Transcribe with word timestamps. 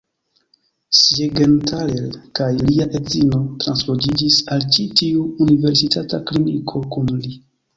Siegenthaler 0.99 2.15
kaj 2.39 2.47
lia 2.71 2.87
edzino 3.01 3.43
transloĝiĝis 3.65 4.41
al 4.57 4.67
ĉi 4.77 4.87
tiu 5.03 5.29
universitata 5.47 6.25
kliniko 6.33 6.83
kun 6.97 7.15
li. 7.23 7.37